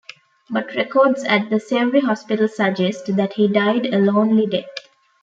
[0.49, 4.65] But records at the Sewri Hospital suggest that he died a lonely death.